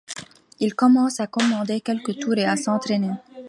Il 0.59 0.73
commence 0.73 1.19
à 1.19 1.27
commander 1.27 1.79
quelques 1.79 2.17
tours 2.17 2.33
et 2.39 2.45
à 2.45 2.57
s'entraîner. 2.57 3.11